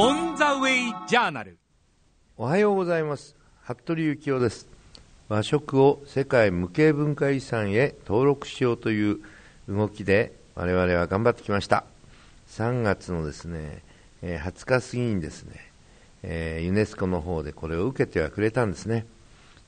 [0.00, 1.58] オン・ザ・ウェイ・ジャーナル
[2.36, 3.34] おはようございます。
[3.64, 4.68] 服部幸男です。
[5.28, 9.18] 和食を世界無形文化遺産へ登録しようという
[9.68, 11.82] 動きで我々は頑張ってきました。
[12.50, 13.82] 3月のですね
[14.22, 15.46] 20日過ぎにです
[16.22, 19.04] ねユネスコの方でこれを受けてはくれたんですね。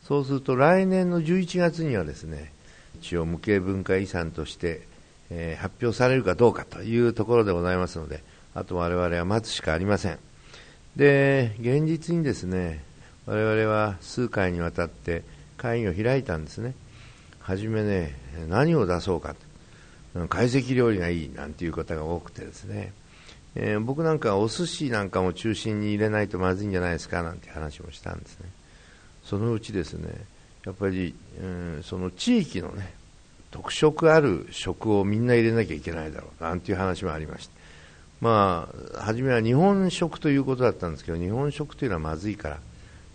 [0.04, 2.52] そうすると来年の11月にはですね
[3.00, 4.82] 一応無形文化遺産として、
[5.30, 8.22] え発表されるかどうかというところでございますので
[8.54, 10.18] あと我々は待つしかありません。
[10.96, 12.82] で現実にですね
[13.26, 15.22] 我々は数回にわたって
[15.56, 16.74] 会議を開いたんですね。
[17.40, 18.16] 初めね
[18.48, 19.34] 何を出そうか
[20.14, 22.92] 懐石料理がいいなんていう方が多くてですね、
[23.54, 28.50] えー、僕なんかお寿司なんかも中心に入れないとまずいんじゃないですかなんて話もしたんですね。
[29.24, 30.08] そのうちですね
[30.64, 32.92] やっぱり、うん、その地域のね
[33.50, 37.59] 特色ある食をみんな入れなきゃいけないだろうなんていう話もありまして。
[38.20, 42.58] まあ、初めは日本食ということだったんですけど、日本食というのはまずいから、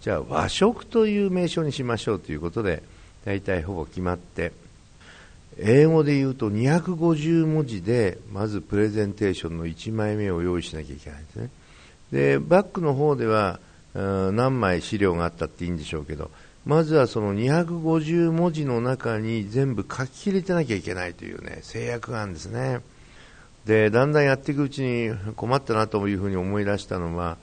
[0.01, 2.83] じゃあ和食という名称にしましょうということで、
[3.23, 4.51] 大体ほぼ決まって、
[5.59, 11.49] 英語で言うと250文字で、まずプレゼンテーションの1枚目を用意しなきゃいけないんですね。
[12.11, 13.59] で、バックの方では、
[13.93, 16.29] 何枚資料があったっていいんでしょうけど、
[16.65, 22.81] まずはその250文字の中に全部書き入れてなきゃいけないというね、制約があるんですね。
[23.65, 27.37] でだんだんやっていくうちに困ったなというふうに思い出したのは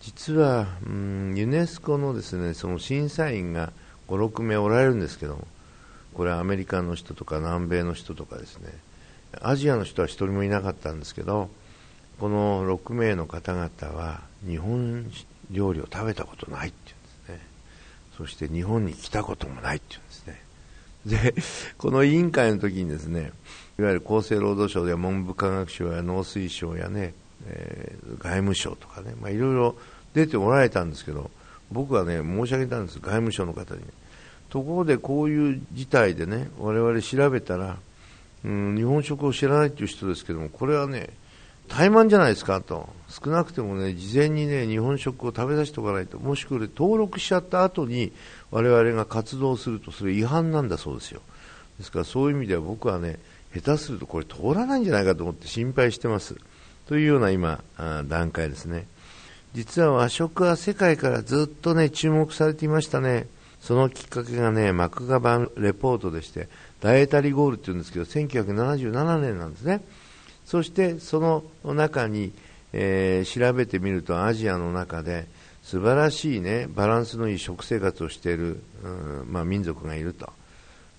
[0.00, 3.72] 実は、うん、ユネスコのですねその審査員が
[4.08, 5.46] 5、6名おられるんですけども
[6.14, 8.72] これはアメリカの人とか南米の人とかですね
[9.40, 11.48] アジアの人は1人もいなかったんですけど
[12.18, 15.10] この6名の方々は日本
[15.50, 17.48] 料理を食べたことないって言うんですね。
[18.16, 21.34] そして日本に来たこともないって言うんですね。
[21.34, 21.42] で
[21.78, 23.32] この委員会の時にですね
[23.78, 27.14] いわゆる厚生労働省や文部科学省や農水省やね、
[27.46, 29.76] えー、外務省とかね、まあ、いろいろ
[30.14, 31.30] 出ておられたんですけど、
[31.70, 33.80] 僕はね、申し上げたんです、外務省の方に。
[34.50, 37.78] ところでこういう事態でね、我々調べたら、
[38.44, 41.08] うん、日本食を知らないという人ですけども、これはね、
[41.68, 48.12] 怠慢じゃないですかと、少なくてもね、事前にね、日本食を食べさせておかないと、もしくは登録しちゃった後に、
[48.50, 51.22] 我々が活動すると、それ違反なんだそうですよ。
[51.78, 53.18] ですからそういう意味では僕はね、
[53.54, 56.36] 下手するとこれ通らないんじゃないかと思って心配してます。
[56.86, 57.62] というような今、
[58.08, 58.86] 段階ですね。
[59.54, 63.26] 実は和食は世界からずっとね、注目されていましたね。
[63.60, 66.48] そのきっかけがね、マクガバンレポートでして、
[66.80, 69.84] ダイエタリーゴールって言うんですけど、1977年なんですね。
[70.44, 72.32] そしてその中に、
[72.72, 75.26] えー、調べてみるとアジアの中で
[75.62, 80.32] 素晴らしいね、バランスのいい食生活をしている、うん、まあ、民族がいると。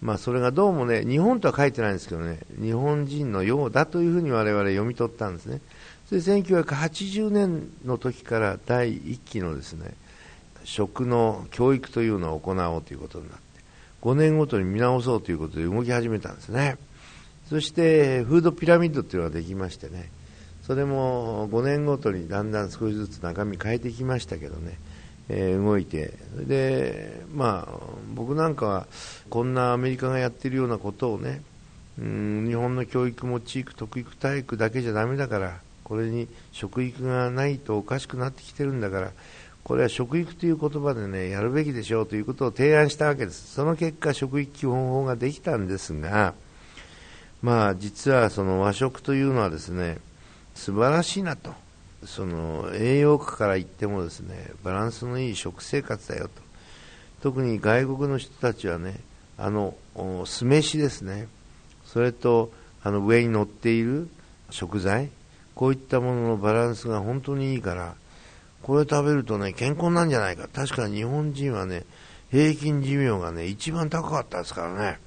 [0.04, 5.62] まあ、それがどうもね、日本とは書いてないんですけどね、日本人のようだというふうに我々読み取ったんですね。
[6.10, 9.94] それで1980年の時から第1期のですね、
[10.66, 13.44] 食の教育というのを行おうということになって、
[14.02, 16.76] 5年ごとに見直そうということで動き始めたんですね。
[17.50, 20.12] そしてフードピラミッドというのができましてね、
[20.68, 24.78] それも5年ごとにだんだん少しずつ中身変えてきましたけどね、
[25.30, 27.80] え、動いてで、まあ、
[28.14, 28.88] 僕なんかは
[29.30, 31.42] こんなアメリカがやってるようなことをね
[32.00, 39.12] うん日本の教育も地域特育体育だけじゃだめだからこれに食育がないとおかしくなってきてるんだから
[39.64, 43.54] これは食育という言葉でねやるべきでしょうということを提案したわけです。
[43.54, 46.34] その結果食育基本法ができたんですが
[47.42, 50.00] まあ実はその和食というのはですね
[50.56, 51.54] 素晴らしいなと。
[52.06, 56.42] その栄養価から言ってもですねバランスのいい食生活だよと。
[57.22, 59.00] 特に外国の人たちはね
[59.38, 59.76] あの
[60.26, 61.28] 酢飯ですね。
[61.86, 62.52] それと
[62.84, 64.10] あの上に乗っている
[64.50, 65.10] 食材。
[65.56, 67.94] こういったもののバランスが本当にいいから
[68.64, 70.48] これ食べるとね健康なんじゃないか。
[70.52, 71.84] 確かに日本人はね
[72.32, 75.00] 平均寿命がね一番高かったですからね。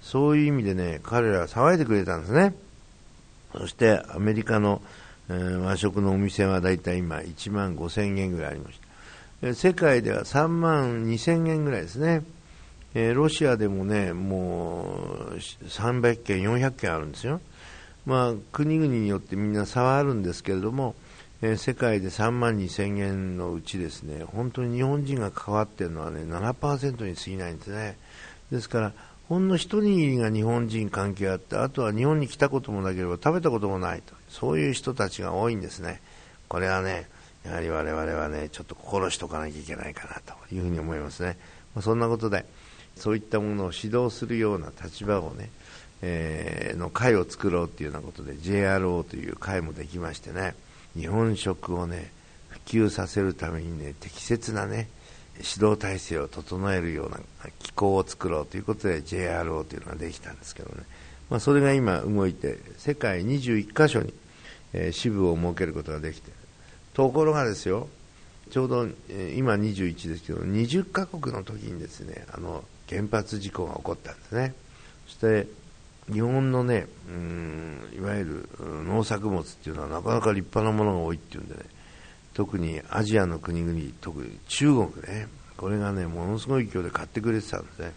[0.00, 2.54] そういう意味でね彼らは騒いでくれたんですね。
[3.52, 4.82] そしてアメリカの、
[5.28, 8.80] 和食のお店はだいたい今1万5000円ぐらいありまし
[9.42, 9.54] た。
[9.54, 12.22] 世界では3万2000円ぐらいですね。
[12.94, 17.40] ロシアでもね、もう300件、400件あるんですよ。
[18.06, 20.94] まあ、国々によってみんな差はあるんですけれども、
[21.56, 27.96] 世界で3万2000円のうちですね、本当に日本人が関わっているのはね、7%に過ぎないんですね。
[28.50, 28.92] ですから、
[29.28, 34.17] ほんの一握りが日本人関係あって、あとは日本に来たこともなければ食べたこともないと。
[34.28, 36.00] そういう人たちが多いんですね。
[36.48, 37.08] これはね、
[37.44, 41.36] やはり我々はね、ちょっと心しとかなきゃいけないかなというふうに思いますね。
[41.74, 42.44] まあ、そんなことで、
[42.96, 45.50] そういったものを指導するような立場をね、
[46.02, 50.54] えー、の会を作ろうというようなことで JRO という会もできましてね、
[50.96, 52.10] 日本食をね、
[52.48, 54.88] 普及させるためにね、適切なね、
[55.38, 57.18] 指導体制を整えるような
[57.60, 60.82] 機構を作ろうということで JRO というのができたんですけどね、
[61.30, 64.14] まあ、それが今動いて、世界21カ所に、
[64.72, 66.30] えー、支部を設けることができて
[66.94, 67.88] ところがですよ、
[68.50, 74.54] ちょうど、えー、今21ですけど、20カ国の時にですね、あの原発事故が起こったんですね。
[75.06, 75.46] そして
[76.10, 78.48] 日本のね、うん、いわゆる
[78.84, 81.60] 農作物っていうのはなかなか立派なものが多いっていうんでね、
[82.34, 87.92] 特にアジアの国々、特に中国ね、これがね、ものすごい勢いで買ってくれてたんですね。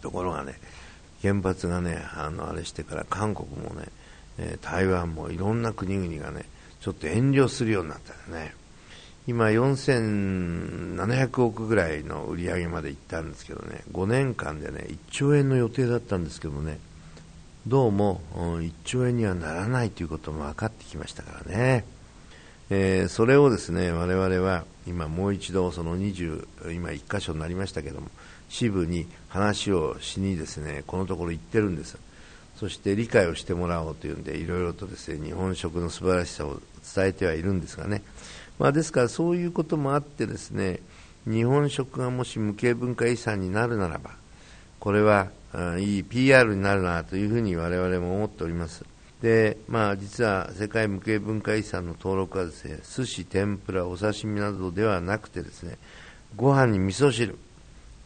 [0.00, 0.54] ところがね、
[1.22, 3.88] 原発がね、あの、あれしてから韓国もね、
[4.62, 6.44] 台湾もいろんな国々がね、
[6.80, 8.54] ちょっと遠慮するようになったよね。
[9.26, 16.78] 今4700億ぐらいの売り上げまでいったんですけどね、5年間でね、1兆円の予定だったんですけどね、
[17.66, 21.84] どうも1兆円にはならないということも分かってきましたからね。
[22.70, 28.08] えー、それをですね、我々は今もう一度その20、今1箇所になりましたけども、
[28.48, 31.98] 支部に話をしにですね、このところ行ってるんです。
[32.58, 36.60] そして理解をしてもらおうというんで、いろいろとですね、日本食の素晴らしさを
[36.94, 38.02] 伝えてはいるんですがね。
[38.58, 40.80] まあ、ですからそういうこともあってですね、
[41.26, 44.10] 日本食がもし無形文化遺産になるならば、
[44.80, 45.28] これは
[45.78, 48.84] いい PR になるなというふうに我々も思っております。
[49.22, 55.78] で、まあ、実は世界無形文化遺産の登録はですね、寿司、天ぷら、お刺身などではなくてですね、
[56.36, 57.38] ご飯に味噌汁、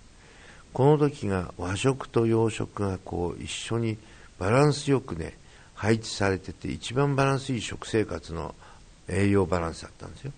[0.75, 3.97] この時が和食と洋食がこう一緒に
[4.39, 5.39] バランスよくね、
[5.75, 8.55] 配置されてて、一番バランスいい食生活の
[9.09, 10.33] 栄養バランスだったんですよ。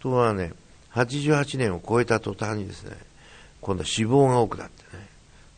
[0.00, 0.52] ところがね、
[0.94, 2.96] 88年を超えた途端にですね、
[3.66, 5.08] 今度は脂肪が多くなってね、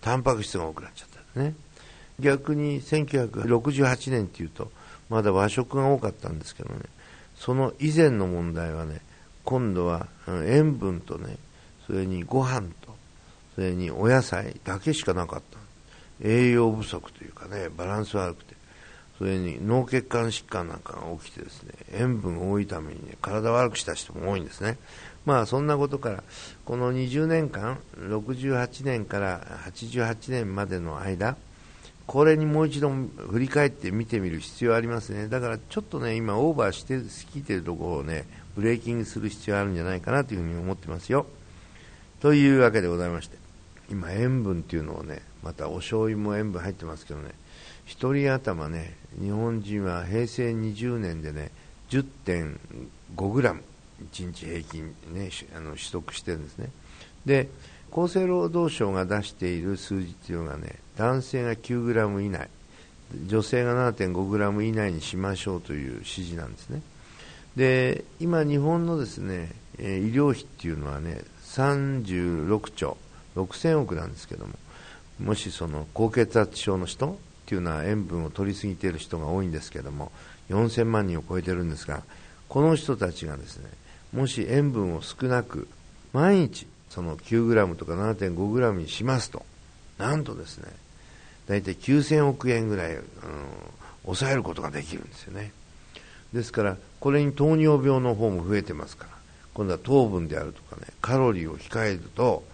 [0.01, 1.55] タンパク質が多くなっちゃったんですね。
[2.19, 4.73] 逆に1968年っていうと、
[5.11, 6.81] まだ和食が多かったんですけどね、
[7.37, 9.03] その以前の問題はね、
[9.45, 11.37] 今度は塩分とね、
[11.87, 12.97] それにご飯と、
[13.55, 15.59] それにお野菜だけしかなかった。
[16.27, 18.55] 栄養不足というかね、バランス悪くて、
[19.19, 24.79] それに脳血管疾患なんかが起きてですね、塩分多いためにね、体悪くした人も多いんですね。
[25.29, 26.25] まあそんなことから、
[26.65, 31.37] この20年間、68年から88年までの間、
[32.07, 35.29] これにもう一度振り返って見てみる必要ありますね。
[35.29, 38.25] だからちょっとね、今オーバーして聞いてるところをね、
[38.57, 41.27] ブレーキングする必要あるんじゃないかなというふに思ってますよ。
[42.21, 43.37] というわけでございまして、
[43.91, 47.33] 今塩分っていうのをね、またお醤油も塩分入ってますけどね、
[47.87, 51.51] 1人頭ね、日本人は平成20年でね、
[51.91, 53.63] 10.5グラム、
[54.13, 56.71] 1日平均ね、あの取得してるんですね。
[57.27, 57.49] で、
[57.91, 62.49] 厚生労働省が出している数字というのがね、男性が 9g 以内、
[63.27, 66.83] 女性が 7.5g 以内にしましょうという指示なんですね。
[67.57, 72.97] で、今日本のですね、医療費っていうのはね、36兆
[73.37, 74.55] 6000億なんですけども、
[75.21, 80.13] もしその高血圧症の人っていうのは塩分を取りすぎている人が多いんですけども、
[80.51, 82.03] 4000万人を超えてるんですが、
[82.49, 83.69] この人たちがですね、
[84.13, 85.69] もし塩分を少なく、
[86.13, 89.45] 毎日その 9g とか 7.5g にしますと、
[89.99, 90.69] なんとですね、
[91.47, 93.05] 大体9000億円ぐらい、うん、
[94.05, 95.53] 抑えることができるんですよね。
[96.33, 99.11] ですから、これに糖尿病の方も増えてますから、
[99.55, 102.45] 今度は糖分であるとかね、カロリーを控えると、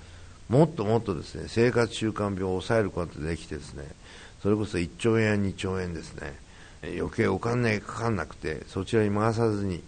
[0.49, 3.85] もっともっとですね、生活習慣病を抑えることができてですね、
[4.43, 6.35] それこそ1兆円や2兆円ですね、
[6.83, 9.83] 余計お金かかんなくて、そちらに回さずに、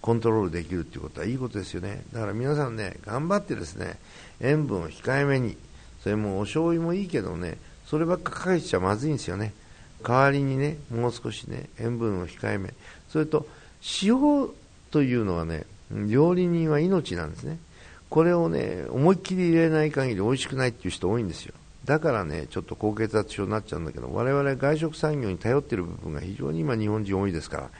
[0.00, 2.02] コントロールできるっていうことはいいことですよね。
[2.12, 3.98] だから皆さんね、頑張ってですね、
[4.40, 5.56] 塩分を控えめに、
[6.02, 9.52] それもお醤油もいいけどね、そればっかかけちゃまずいんですよね。
[10.02, 12.72] 代わりにね、もう少しね、塩分を控えめ。
[13.08, 13.46] それと、
[14.02, 14.48] 塩
[14.90, 17.58] というのはね、料理人は命なんですね。
[18.08, 21.54] これをね、思いっきり入れない限り美味しくないっていう人多いんですよ。
[21.84, 27.70] だからね、ちょっと高血圧症になっちゃうんだけど、我々外食産業に頼っている部分が非常に今日本人多いですから、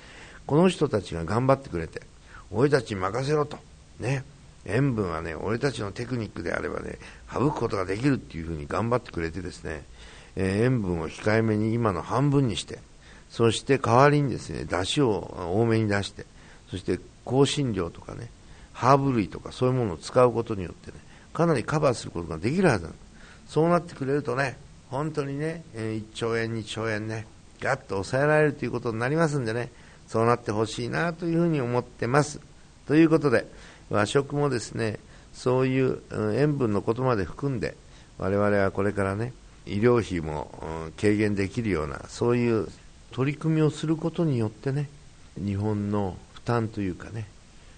[0.50, 2.02] この人たちが頑張ってくれて、
[2.50, 3.56] 俺たちに任せろと。
[4.00, 4.24] ね。
[4.66, 6.98] 塩分はね俺たちのテクニックであればね
[7.32, 9.84] 省くことができるっていうふうに頑張ってくれてですね、
[10.36, 12.78] えー、塩分を控えめに今の半分にして
[13.30, 16.26] そして代わりにですね出汁を多めに出して
[16.68, 18.28] そして香辛料とかね
[18.74, 20.98] ハーブ類とかそういうものを使うことによってね
[21.32, 22.94] かなりカバーすることができるはずなん
[23.46, 24.58] そうなってくれるとね
[24.90, 27.26] 本当にね1兆円2兆円ね
[27.60, 29.70] ガッと抑えられるということになりますんでね
[30.10, 32.40] そうなってほしいなというふうに思ってます。
[32.88, 33.46] ということで
[33.90, 34.98] 和食もですね
[35.32, 36.02] そういう
[36.34, 37.76] 塩分のことまで含んで
[38.18, 39.32] 我々はこれからね
[39.66, 40.50] 医療費も
[41.00, 42.66] 軽減できるようなそういう
[43.12, 44.88] 取り組みをすることによってね
[45.36, 47.26] 日本の負担というかね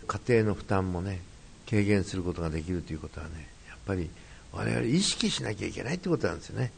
[0.07, 1.21] 家庭の負担もね
[1.69, 4.09] 軽減することができるということはねやっぱり
[4.53, 6.73] 我々意識しなきゃいけないってことなんですよね。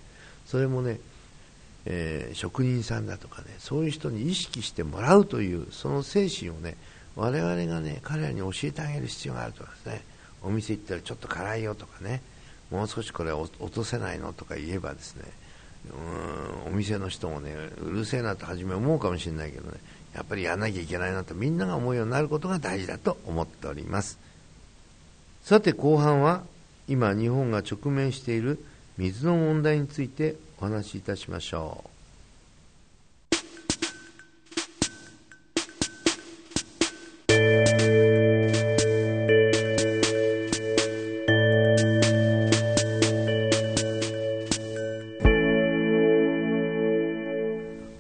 [0.47, 1.01] それもね、
[1.87, 6.77] えー、職人さんだとかねそういう人に意識してもらうというその精神をね
[7.17, 10.03] 我々がね彼らに教えてあげる必要があるとかですね。
[10.43, 12.21] お店行ったらちょっと辛いよとかね
[12.71, 15.23] もう少しこれ落とせないのとか言えばですね
[16.67, 19.79] うんお店の人もねうるせえなと初め思うかもしれないけどね
[20.15, 24.19] やっぱりやらなきゃいけないなとみんなが思うようになることが大事だと思っております。
[25.43, 26.43] さて後半は
[26.89, 28.65] 今日本が直面している
[28.97, 31.89] 水の問題についてお話しいたしましょう。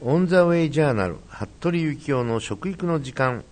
[0.06, 3.42] オン・ザ・ウェイ・ジャーナル服部幸男の食育の時間。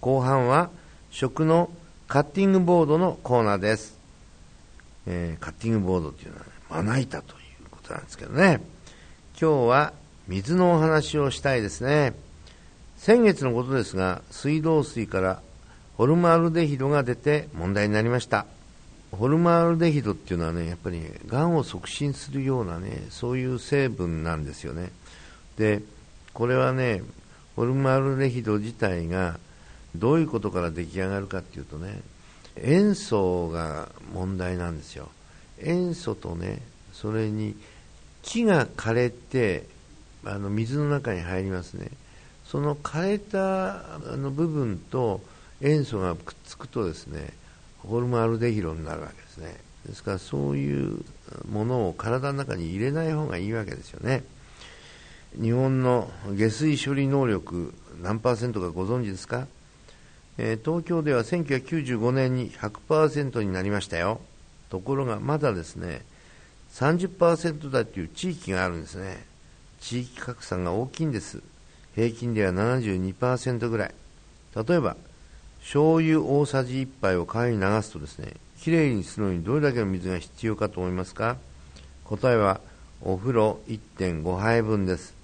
[0.00, 0.70] 後半は
[1.10, 1.70] 食の
[2.08, 3.96] カッティングボードのコーナーです、
[5.06, 7.36] えー、カッティングボードというのは、まな板とい
[7.66, 8.62] うことなんですけどね。
[9.38, 9.92] 今日は
[10.26, 12.14] 水のお話をしたいですね。
[12.96, 15.42] 先月のことですが水道水から
[15.98, 18.46] ホルマールデヒドが出て問題になりました。
[19.10, 24.90] ホルマールデヒドっていうのはねやっぱりがんを促進するようなねそういう成分なんですよね。
[25.58, 25.82] で
[26.32, 27.02] これはね
[27.54, 29.38] ホルマルデヒド自体が
[29.94, 32.00] どういうことから出来上がるかっていうとね
[32.56, 35.10] 塩素が問題なんですよ。
[35.64, 36.60] 塩素とね
[36.92, 37.56] それに
[38.22, 39.66] 木が枯れて
[40.24, 41.90] あの水の中に入りますね。
[42.44, 45.20] その枯れたあの部分と
[45.60, 47.32] 塩素がくっつくとですね
[47.78, 49.56] ホルマルデヒドになるわけですね。
[49.86, 51.04] ですからそういう
[51.50, 54.22] ものを体の中に入れない方がいいわけですよね。
[55.40, 59.46] 日本の下水処理能力何パーセントかご存知ですか、
[60.36, 64.20] えー、東京では1995年に100%になりましたよ。
[64.72, 66.00] ところがまだですね
[66.72, 69.22] 30%だという地域があるんですね。
[69.82, 71.42] 地域格差が大きいんです。
[71.94, 73.94] 平均では72%ぐらい。
[74.56, 74.96] 例えば
[75.60, 81.36] 醤油大さじ1杯を川に流すとですねきれいにするのにどれだけの水が必要かと思いますか？
[82.04, 82.62] 答えは
[83.02, 85.14] お風呂1.5杯分です。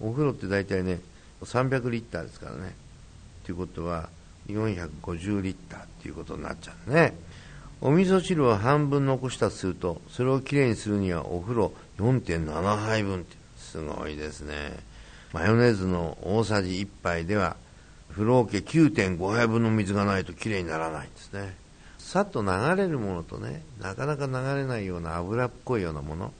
[0.00, 0.98] お風呂って大体ね
[1.42, 2.74] 300リッターですからね。
[3.44, 4.08] ということは
[4.48, 7.14] 450リッターっていうことになっちゃうね。
[7.82, 14.54] お味噌汁を半分残したとするとそれをきれいにするにはお風呂4.7杯分ってすごいですね
[15.32, 17.56] マヨネーズの大さじ1杯では
[18.12, 21.54] 風呂桶9.5杯分の水がないときれいにならないんですね
[21.98, 26.32] さっと流れるものとねなかなか流れないような油っこいようなもの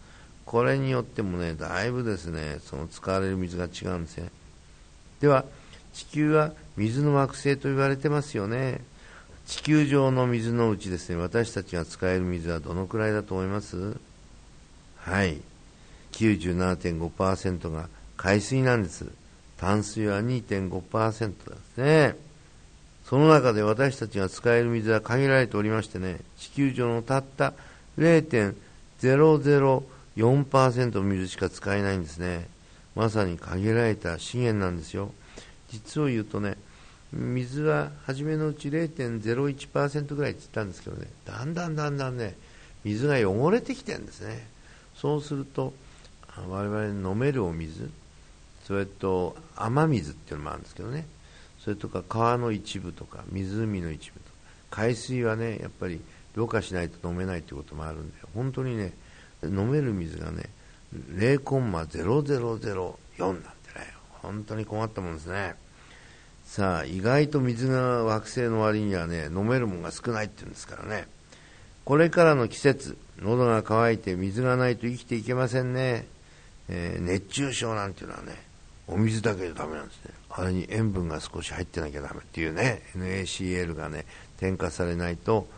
[0.44, 4.30] これによってもね、だいぶですね、その使われる水が違うんですね。
[5.20, 5.44] では、
[5.92, 8.82] 地球は水の惑星と言われてますよね。
[9.46, 13.96] 地球上の水のうちですね、私たちが使える水はどのくらいだと思います？
[14.98, 15.40] はい。
[16.12, 19.06] 97.5%が海水なんです。
[19.58, 21.34] 淡水は2.5%で
[21.74, 22.16] すね。
[23.04, 27.52] その中で私たちが使える水は限られておりましてね、地球上のたった
[27.98, 29.82] 0.00
[30.14, 32.46] 4%の水しか使えないんですね。
[32.94, 35.10] まさに限られた資源なんですよ。
[35.70, 36.58] 実を言うとね、
[37.12, 42.34] 水は初めのうち0.01%ぐらいって言ったんですけどね、だんだんだんだんね、
[42.84, 44.46] 水が汚れてきてるんですね。
[44.94, 45.72] そうすると、
[46.48, 47.90] 我々飲めるお水、
[48.64, 51.06] それと雨水っていうのもあるんですけどね、
[51.58, 54.32] それとか川の一部とか湖の一部とか、
[54.70, 56.00] 海水はね、やっぱり
[56.34, 58.92] ろ過しないと飲めないということもあるんで、本当にね、
[59.44, 60.44] 飲める水がね
[61.14, 63.46] 0.0004なんてね
[64.22, 65.56] 本当に困ったもんですね。
[66.52, 71.08] さあ意外と水が惑星の割にはね飲めるもんが少ないって言うんですからね。
[71.86, 76.06] これからの季節喉が渇いて水がないと生きていけませんね、
[76.68, 78.36] えー、熱中症なんていうのはね
[78.86, 80.10] お水だけでダメなんですね。
[80.28, 84.04] あれに塩分が少し入ってなきゃダメっていうね NaCl がね
[84.36, 85.48] 添加されないと、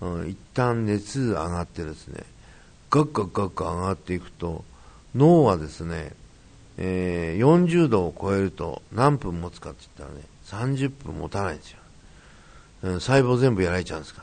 [0.00, 2.24] うん、一旦熱上がってですね
[2.88, 4.64] ガッガッガッガ上がっていくと
[5.14, 6.12] 脳はですね、
[6.82, 11.78] えー、40度を超えると何分持つかって言ったらね30分持たないんですよ、
[12.84, 14.22] うん、細胞全部やられちゃうんですか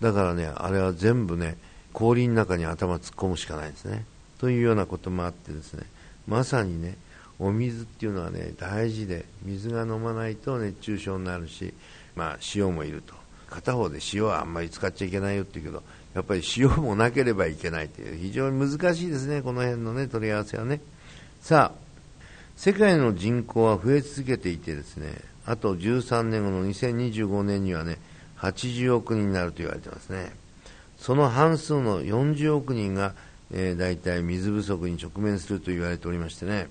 [0.00, 0.10] ら。
[0.10, 1.58] だからねあれは全部ね
[1.92, 4.04] 氷の中に頭突っ込むしかないんですね。
[4.38, 5.84] というようなこともあってですね
[6.26, 6.96] まさにね
[7.38, 11.74] お水っていうのはね大事で水が飲まないと熱中症になるし、
[12.14, 13.14] まあ、塩もいると。
[13.50, 15.82] 片方で塩はあんまり使っちゃいけないよって言うけど
[16.14, 20.80] やっぱり塩もなければいけないという非常に難しいですねこの辺のね取り合わせはね。
[21.42, 21.78] さあ
[22.54, 27.98] 世界の人口は増え続けていてですねあと13年後の2025年にはね
[28.38, 30.30] 80億人になると言われてますね。
[30.98, 33.14] その半数の40億人が、
[33.50, 36.68] えー、大体水不足に直面すると言われておりましてね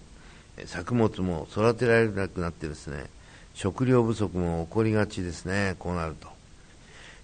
[0.66, 3.08] 作物も育てられなくなってですね
[3.54, 6.30] 食料不足も起こりがちですねこうなると。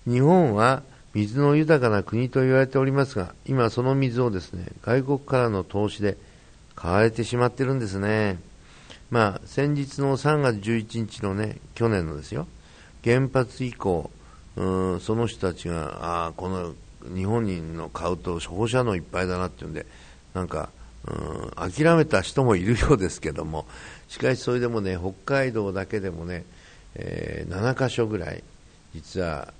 [0.06, 6.18] 日本は水の豊かな国と言われておりますが今その水をですね外国からの投資で
[6.78, 8.40] 買われてしまってるんですね。
[9.10, 12.48] まあ先日の3月11日のね去年のですよ。
[13.04, 14.10] 原発以降
[14.56, 16.74] うんその人たちがああこの
[17.14, 19.86] 日本人の買うと放射能いっぱいだなっていうんで
[20.34, 20.70] なんか
[21.06, 23.66] うん諦めた人もいるようですけども。
[24.08, 26.46] しかしそれでもね北海道だけでもね、
[26.96, 28.44] えー、7か所ぐらい
[28.94, 29.54] 実は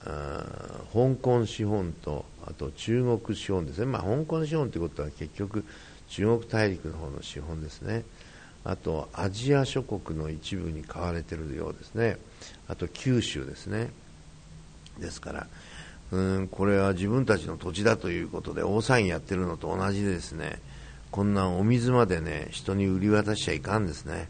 [0.94, 5.66] 香港資本とあと中国資本ですね、まあ、香港資本ということは結局
[6.10, 8.04] 中国大陸の方の資本ですね。
[8.64, 12.18] あとアジア諸国の一部に買われているようですね。
[12.68, 13.90] あと九州ですね。
[15.00, 15.48] ですから
[16.12, 20.60] うんこれは自分たちの土地だということで大騒ぎやってるのと同じでですね。
[21.12, 24.28] こんなお水までね人に売り渡しちゃいかんですね、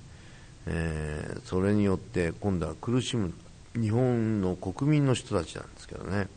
[0.68, 3.34] えー、それによって今度は苦しむ
[3.74, 6.28] 日本の国民の人たちなんですけどね、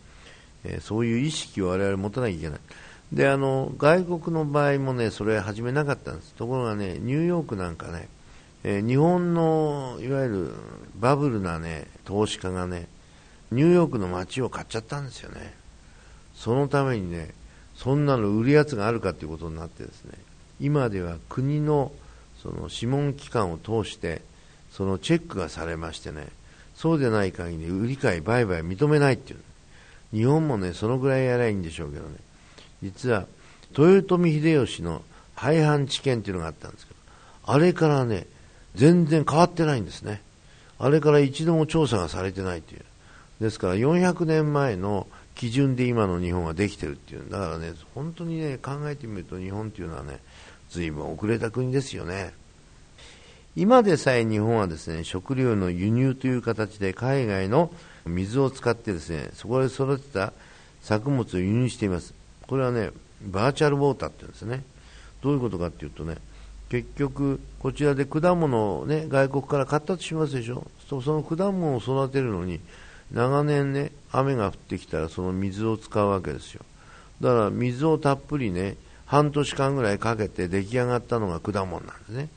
[0.65, 2.61] えー、そういう意識を我々持たなきゃいけない。
[3.13, 6.35] であの外国の場合もねそれ始めなかったんです。
[6.35, 8.09] ところがねニューヨークなんかね、
[8.63, 10.55] えー、日本のいわゆる
[10.99, 12.87] バブルなね投資家がね
[13.51, 15.55] ニューヨークの街を買っちゃったんですよね。
[16.35, 17.35] そのためにね
[17.75, 20.13] そんなの売るやつがあるかということになってですね
[20.61, 21.93] 今では国の
[22.43, 24.23] その諮問機関を通して
[24.71, 26.29] そのチェックがされましてね
[26.77, 29.41] そうでない限り売り買い売買認めないっていう。
[30.13, 32.17] 日本もねそのぐらいやりゃいいんでしょうけどね。
[32.83, 33.27] 実は
[33.77, 35.03] 豊臣秀吉の
[35.35, 38.27] 廃藩置県っていうのがあったんですけどあれからね
[38.75, 40.23] 全然変わってないんですね。
[40.79, 42.85] あれから一度も調査がされてないという。
[43.41, 47.29] ですから400年前の基準で今の日本はできてるっていう。
[47.31, 50.21] だからね本当にね考えてみると日本っていうのはね
[50.71, 52.33] 随分遅れた国ですよね。
[53.57, 57.73] 今でさえ日本はですね食料の輸入という形で海外の
[58.07, 60.33] 水を使ってですねそこで育てた
[60.81, 62.20] 作物を輸入しています。
[62.51, 62.91] これはね
[63.23, 64.65] バーチャルウォーターって言うんですね。
[65.23, 66.17] どういうことかっていうとね
[66.69, 70.67] 結局こちらで果物をね外国から買ったとしますでしょ。
[70.89, 72.59] その果物を育てるのに
[73.13, 76.63] 長年ね雨が降ってきたらその水を使うわけですよ。
[77.21, 82.29] だから水をたっぷりね半年間ぐらいかけて出来上がったのが果物なんですね。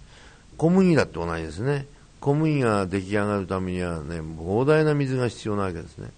[0.58, 1.88] 小麦だって同じですね。
[2.20, 6.12] 小麦が出来上がるためにはね膨大な水が必要なわけですね。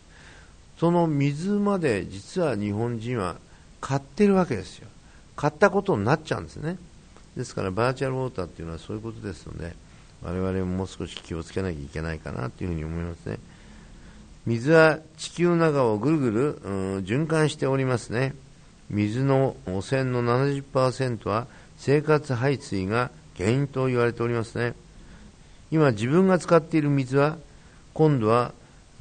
[0.77, 3.37] その水まで実は日本人は
[3.85, 4.87] 買ってるわけですよ。
[5.35, 6.79] 買ったことになっちゃうんですね。
[7.37, 9.75] ですからバーチャルウォーターっていうのはそういうことですので
[10.23, 13.37] 我々ももう少し気をつけなきゃいけないかなというふに思いますね。
[14.47, 16.59] 水は地球の中をぐるぐる、
[17.03, 18.33] 循環しておりますね。
[18.89, 21.45] 水の汚染の70%は
[21.77, 24.73] 生活排水が原因と言われておりますね。
[25.69, 27.37] 今自分が使っている水は
[27.93, 28.51] 今度は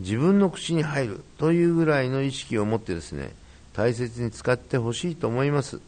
[0.01, 3.33] 自分の口に入るというぐらいの意識を持ってですね
[3.75, 5.81] 大切に使ってほしいと思います。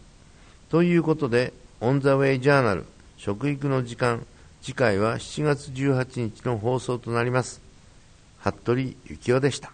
[0.68, 2.84] ということでオン・ザ・ウェイ・ジャーナル
[3.16, 4.26] 食育の時間
[4.60, 7.60] 次回は7月18日の放送となります。
[8.38, 9.72] 服部幸雄でした。